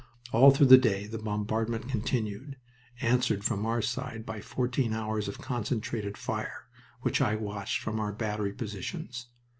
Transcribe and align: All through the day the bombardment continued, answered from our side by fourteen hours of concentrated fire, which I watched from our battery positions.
All 0.31 0.49
through 0.49 0.65
the 0.65 0.79
day 0.79 1.05
the 1.05 1.19
bombardment 1.19 1.87
continued, 1.87 2.57
answered 3.01 3.43
from 3.43 3.67
our 3.67 3.83
side 3.83 4.25
by 4.25 4.41
fourteen 4.41 4.93
hours 4.93 5.27
of 5.27 5.37
concentrated 5.37 6.17
fire, 6.17 6.65
which 7.01 7.21
I 7.21 7.35
watched 7.35 7.83
from 7.83 7.99
our 7.99 8.11
battery 8.11 8.53
positions. 8.53 9.27